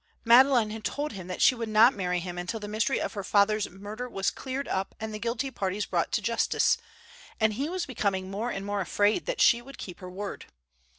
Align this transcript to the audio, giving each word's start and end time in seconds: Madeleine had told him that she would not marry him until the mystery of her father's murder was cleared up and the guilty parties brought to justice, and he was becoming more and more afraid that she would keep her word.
Madeleine 0.25 0.71
had 0.71 0.83
told 0.83 1.11
him 1.11 1.27
that 1.27 1.43
she 1.43 1.53
would 1.53 1.69
not 1.69 1.93
marry 1.93 2.19
him 2.19 2.39
until 2.39 2.59
the 2.59 2.67
mystery 2.67 2.99
of 2.99 3.13
her 3.13 3.23
father's 3.23 3.69
murder 3.69 4.09
was 4.09 4.31
cleared 4.31 4.67
up 4.67 4.95
and 4.99 5.13
the 5.13 5.19
guilty 5.19 5.51
parties 5.51 5.85
brought 5.85 6.11
to 6.13 6.23
justice, 6.23 6.79
and 7.39 7.53
he 7.53 7.69
was 7.69 7.85
becoming 7.85 8.31
more 8.31 8.49
and 8.49 8.65
more 8.65 8.81
afraid 8.81 9.27
that 9.27 9.39
she 9.39 9.61
would 9.61 9.77
keep 9.77 9.99
her 9.99 10.09
word. 10.09 10.47